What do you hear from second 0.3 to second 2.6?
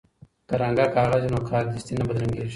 که رنګه کاغذ وي نو کارډستي نه بدرنګیږي.